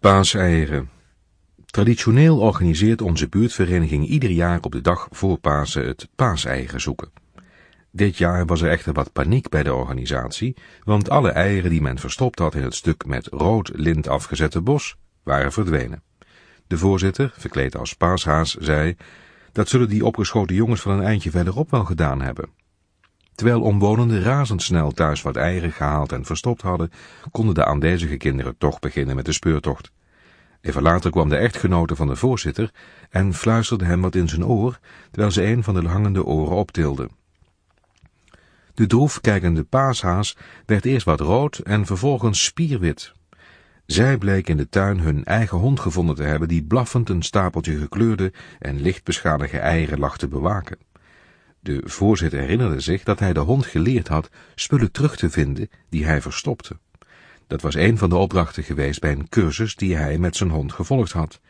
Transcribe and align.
Paaseieren. 0.00 0.90
Traditioneel 1.66 2.38
organiseert 2.38 3.02
onze 3.02 3.28
buurtvereniging 3.28 4.06
ieder 4.06 4.30
jaar 4.30 4.58
op 4.60 4.72
de 4.72 4.80
dag 4.80 5.08
voor 5.10 5.38
Pasen 5.38 5.86
het 5.86 6.08
paaseieren 6.14 6.80
zoeken. 6.80 7.10
Dit 7.90 8.16
jaar 8.16 8.46
was 8.46 8.60
er 8.62 8.70
echter 8.70 8.92
wat 8.92 9.12
paniek 9.12 9.48
bij 9.48 9.62
de 9.62 9.74
organisatie, 9.74 10.56
want 10.84 11.10
alle 11.10 11.30
eieren 11.30 11.70
die 11.70 11.82
men 11.82 11.98
verstopt 11.98 12.38
had 12.38 12.54
in 12.54 12.62
het 12.62 12.74
stuk 12.74 13.06
met 13.06 13.26
rood 13.26 13.70
lint 13.74 14.08
afgezette 14.08 14.60
bos, 14.60 14.96
waren 15.22 15.52
verdwenen. 15.52 16.02
De 16.66 16.78
voorzitter, 16.78 17.34
verkleed 17.36 17.76
als 17.76 17.94
paashaas, 17.94 18.54
zei, 18.54 18.96
dat 19.52 19.68
zullen 19.68 19.88
die 19.88 20.04
opgeschoten 20.04 20.56
jongens 20.56 20.80
van 20.80 20.92
een 20.92 21.04
eindje 21.04 21.30
verderop 21.30 21.70
wel 21.70 21.84
gedaan 21.84 22.20
hebben. 22.20 22.48
Terwijl 23.40 23.62
omwonenden 23.62 24.22
razendsnel 24.22 24.90
thuis 24.90 25.22
wat 25.22 25.36
eieren 25.36 25.72
gehaald 25.72 26.12
en 26.12 26.24
verstopt 26.24 26.62
hadden, 26.62 26.90
konden 27.30 27.54
de 27.54 27.64
aanwezige 27.64 28.16
kinderen 28.16 28.54
toch 28.58 28.78
beginnen 28.78 29.16
met 29.16 29.24
de 29.24 29.32
speurtocht. 29.32 29.92
Even 30.60 30.82
later 30.82 31.10
kwam 31.10 31.28
de 31.28 31.36
echtgenote 31.36 31.96
van 31.96 32.06
de 32.06 32.16
voorzitter 32.16 32.72
en 33.10 33.34
fluisterde 33.34 33.84
hem 33.84 34.00
wat 34.00 34.14
in 34.14 34.28
zijn 34.28 34.44
oor, 34.44 34.78
terwijl 35.10 35.32
ze 35.32 35.44
een 35.46 35.62
van 35.62 35.74
de 35.74 35.88
hangende 35.88 36.24
oren 36.24 36.56
optilde. 36.56 37.08
De 38.74 38.86
droef 38.86 39.20
kijkende 39.20 39.64
paashaas 39.64 40.36
werd 40.66 40.84
eerst 40.84 41.06
wat 41.06 41.20
rood 41.20 41.58
en 41.58 41.86
vervolgens 41.86 42.44
spierwit. 42.44 43.12
Zij 43.86 44.18
bleek 44.18 44.48
in 44.48 44.56
de 44.56 44.68
tuin 44.68 45.00
hun 45.00 45.24
eigen 45.24 45.58
hond 45.58 45.80
gevonden 45.80 46.14
te 46.14 46.22
hebben 46.22 46.48
die 46.48 46.64
blaffend 46.64 47.08
een 47.08 47.22
stapeltje 47.22 47.78
gekleurde 47.78 48.32
en 48.58 48.80
licht 48.80 49.04
beschadigde 49.04 49.58
eieren 49.58 49.98
lag 49.98 50.18
te 50.18 50.28
bewaken. 50.28 50.78
De 51.60 51.80
voorzitter 51.84 52.40
herinnerde 52.40 52.80
zich 52.80 53.02
dat 53.02 53.18
hij 53.18 53.32
de 53.32 53.40
hond 53.40 53.66
geleerd 53.66 54.08
had 54.08 54.30
spullen 54.54 54.92
terug 54.92 55.16
te 55.16 55.30
vinden 55.30 55.70
die 55.88 56.04
hij 56.04 56.22
verstopte. 56.22 56.78
Dat 57.46 57.62
was 57.62 57.74
een 57.74 57.98
van 57.98 58.08
de 58.08 58.16
opdrachten 58.16 58.62
geweest 58.62 59.00
bij 59.00 59.12
een 59.12 59.28
cursus 59.28 59.76
die 59.76 59.96
hij 59.96 60.18
met 60.18 60.36
zijn 60.36 60.50
hond 60.50 60.72
gevolgd 60.72 61.12
had. 61.12 61.40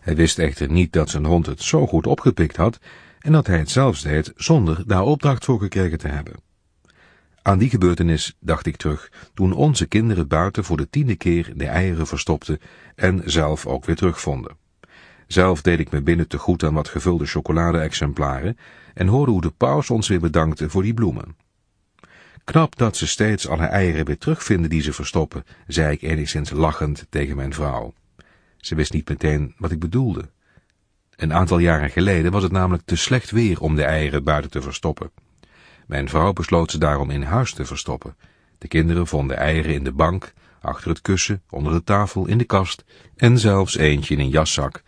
Hij 0.00 0.16
wist 0.16 0.38
echter 0.38 0.70
niet 0.70 0.92
dat 0.92 1.10
zijn 1.10 1.24
hond 1.24 1.46
het 1.46 1.62
zo 1.62 1.86
goed 1.86 2.06
opgepikt 2.06 2.56
had 2.56 2.78
en 3.18 3.32
dat 3.32 3.46
hij 3.46 3.58
het 3.58 3.70
zelfs 3.70 4.02
deed 4.02 4.32
zonder 4.36 4.82
daar 4.86 5.02
opdracht 5.02 5.44
voor 5.44 5.60
gekregen 5.60 5.98
te 5.98 6.08
hebben. 6.08 6.34
Aan 7.42 7.58
die 7.58 7.70
gebeurtenis 7.70 8.36
dacht 8.40 8.66
ik 8.66 8.76
terug 8.76 9.12
toen 9.34 9.52
onze 9.52 9.86
kinderen 9.86 10.28
buiten 10.28 10.64
voor 10.64 10.76
de 10.76 10.90
tiende 10.90 11.16
keer 11.16 11.52
de 11.56 11.66
eieren 11.66 12.06
verstopten 12.06 12.58
en 12.94 13.22
zelf 13.24 13.66
ook 13.66 13.84
weer 13.84 13.96
terugvonden. 13.96 14.56
Zelf 15.26 15.62
deed 15.62 15.78
ik 15.78 15.90
me 15.90 16.02
binnen 16.02 16.28
te 16.28 16.38
goed 16.38 16.62
aan 16.62 16.74
wat 16.74 16.88
gevulde 16.88 17.26
chocolade-exemplaren 17.26 18.58
en 18.94 19.06
hoorde 19.06 19.32
hoe 19.32 19.40
de 19.40 19.50
paus 19.50 19.90
ons 19.90 20.08
weer 20.08 20.20
bedankte 20.20 20.70
voor 20.70 20.82
die 20.82 20.94
bloemen. 20.94 21.36
Knap 22.44 22.76
dat 22.76 22.96
ze 22.96 23.06
steeds 23.06 23.48
alle 23.48 23.64
eieren 23.64 24.04
weer 24.04 24.18
terugvinden 24.18 24.70
die 24.70 24.82
ze 24.82 24.92
verstoppen, 24.92 25.44
zei 25.66 25.92
ik 25.92 26.02
enigszins 26.02 26.50
lachend 26.50 27.06
tegen 27.10 27.36
mijn 27.36 27.54
vrouw. 27.54 27.94
Ze 28.56 28.74
wist 28.74 28.92
niet 28.92 29.08
meteen 29.08 29.54
wat 29.58 29.70
ik 29.70 29.78
bedoelde. 29.78 30.30
Een 31.16 31.32
aantal 31.32 31.58
jaren 31.58 31.90
geleden 31.90 32.32
was 32.32 32.42
het 32.42 32.52
namelijk 32.52 32.82
te 32.86 32.96
slecht 32.96 33.30
weer 33.30 33.60
om 33.60 33.74
de 33.74 33.84
eieren 33.84 34.24
buiten 34.24 34.50
te 34.50 34.62
verstoppen. 34.62 35.10
Mijn 35.86 36.08
vrouw 36.08 36.32
besloot 36.32 36.70
ze 36.70 36.78
daarom 36.78 37.10
in 37.10 37.22
huis 37.22 37.52
te 37.52 37.64
verstoppen. 37.64 38.16
De 38.58 38.68
kinderen 38.68 39.06
vonden 39.06 39.36
eieren 39.36 39.74
in 39.74 39.84
de 39.84 39.92
bank, 39.92 40.32
achter 40.60 40.88
het 40.88 41.00
kussen, 41.00 41.42
onder 41.50 41.72
de 41.72 41.84
tafel, 41.84 42.26
in 42.26 42.38
de 42.38 42.44
kast 42.44 42.84
en 43.16 43.38
zelfs 43.38 43.76
eentje 43.76 44.14
in 44.14 44.20
een 44.20 44.28
jaszak. 44.28 44.82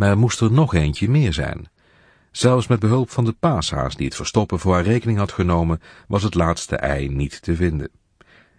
Maar 0.00 0.08
er 0.08 0.18
moest 0.18 0.40
er 0.40 0.52
nog 0.52 0.74
eentje 0.74 1.10
meer 1.10 1.32
zijn. 1.32 1.68
Zelfs 2.30 2.66
met 2.66 2.80
behulp 2.80 3.10
van 3.10 3.24
de 3.24 3.32
paashaas 3.32 3.96
die 3.96 4.06
het 4.06 4.16
verstoppen 4.16 4.58
voor 4.58 4.74
haar 4.74 4.82
rekening 4.82 5.18
had 5.18 5.32
genomen, 5.32 5.80
was 6.08 6.22
het 6.22 6.34
laatste 6.34 6.76
ei 6.76 7.08
niet 7.08 7.42
te 7.42 7.56
vinden. 7.56 7.90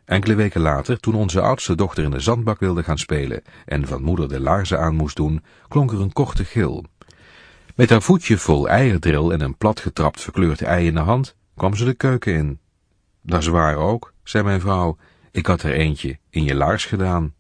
Enkele 0.06 0.36
weken 0.36 0.62
later, 0.62 1.00
toen 1.00 1.16
onze 1.16 1.42
oudste 1.42 1.76
dochter 1.76 2.04
in 2.04 2.12
de 2.12 2.20
zandbak 2.20 2.60
wilde 2.60 2.84
gaan 2.84 2.98
spelen 2.98 3.42
en 3.66 3.88
van 3.88 4.04
moeder 4.04 4.28
de 4.30 4.40
laarzen 4.40 4.80
aan 4.80 4.96
moest 4.96 5.16
doen, 5.16 5.44
klonk 5.68 5.92
er 5.92 6.02
een 6.02 6.14
korte 6.14 6.46
gil. 6.46 6.86
Met 7.76 7.90
haar 7.90 8.02
voetje 8.02 8.38
vol 8.38 8.70
eierdril 8.70 9.34
en 9.34 9.42
een 9.42 9.58
platgetrapt 9.58 10.22
verkleurd 10.22 10.62
ei 10.62 10.88
in 10.88 10.94
de 10.94 11.00
hand, 11.00 11.36
kwam 11.56 11.76
ze 11.76 11.86
de 11.86 11.94
keuken 11.94 12.34
in. 12.34 12.60
Dat 13.22 13.42
is 13.42 13.48
waar 13.48 13.76
ook, 13.76 14.14
zei 14.24 14.44
mijn 14.44 14.62
vrouw, 14.62 14.98
ik 15.32 15.46
had 15.46 15.64
er 15.64 15.74
eentje 15.74 16.18
in 16.30 16.44
je 16.44 16.56
laars 16.56 16.86
gedaan. 16.86 17.34